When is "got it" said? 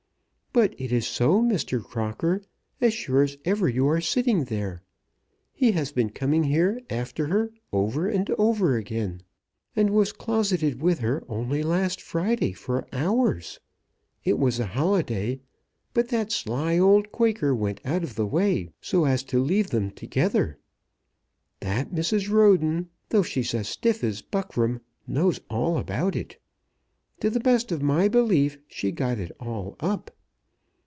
28.91-29.31